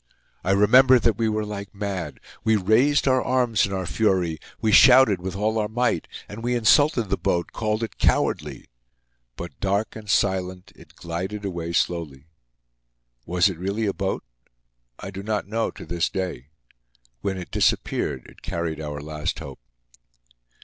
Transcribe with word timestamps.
I 0.43 0.49
remember 0.49 0.97
that 0.97 1.19
we 1.19 1.29
were 1.29 1.45
like 1.45 1.75
mad. 1.75 2.19
We 2.43 2.55
raised 2.55 3.07
our 3.07 3.21
arms 3.21 3.67
in 3.67 3.71
our 3.71 3.85
fury; 3.85 4.39
we 4.59 4.71
shouted 4.71 5.21
with 5.21 5.35
all 5.35 5.59
our 5.59 5.67
might. 5.67 6.07
And 6.27 6.41
we 6.41 6.55
insulted 6.55 7.09
the 7.11 7.17
boat, 7.19 7.51
called 7.51 7.83
it 7.83 7.99
cowardly. 7.99 8.65
But, 9.35 9.59
dark 9.59 9.95
and 9.95 10.09
silent, 10.09 10.71
it 10.75 10.95
glided 10.95 11.45
away 11.45 11.73
slowly. 11.73 12.25
Was 13.27 13.47
it 13.47 13.59
really 13.59 13.85
a 13.85 13.93
boat? 13.93 14.23
I 14.97 15.11
do 15.11 15.21
not 15.21 15.47
know 15.47 15.69
to 15.69 15.85
this 15.85 16.09
day. 16.09 16.47
When 17.21 17.37
it 17.37 17.51
disappeared 17.51 18.25
it 18.25 18.41
carried 18.41 18.81
our 18.81 19.01
last 19.01 19.37
hope. 19.37 19.59